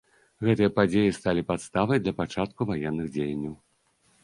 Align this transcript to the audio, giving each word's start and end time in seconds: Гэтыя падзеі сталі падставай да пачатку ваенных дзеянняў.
Гэтыя 0.45 0.71
падзеі 0.77 1.11
сталі 1.17 1.43
падставай 1.51 2.03
да 2.07 2.11
пачатку 2.23 2.61
ваенных 2.73 3.15
дзеянняў. 3.21 3.55